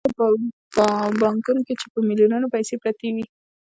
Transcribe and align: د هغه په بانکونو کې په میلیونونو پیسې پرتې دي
د 0.03 0.03
هغه 0.09 0.27
په 0.75 0.85
بانکونو 1.21 1.61
کې 1.67 1.73
په 1.93 1.99
میلیونونو 2.07 2.45
پیسې 2.55 2.75
پرتې 2.83 3.09
دي 3.15 3.25